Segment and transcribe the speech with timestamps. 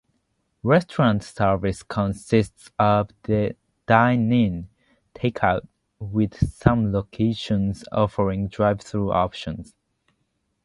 [0.63, 3.11] Restaurant service consists of:
[3.85, 4.67] dine-in,
[5.13, 5.67] take-out,
[5.99, 9.75] with some locations offering drive through options.